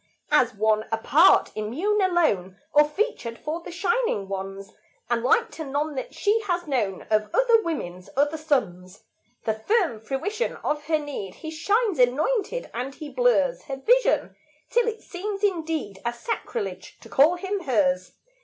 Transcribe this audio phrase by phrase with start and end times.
[0.31, 4.73] As one apart, immune, alone, Or featured for the shining ones,
[5.11, 9.03] And like to none that she has known Of other women's other sons,
[9.43, 14.35] The firm fruition of her need, He shines anointed; and he blurs Her vision,
[14.71, 18.13] till it seems indeed A sacrilege to call him hers.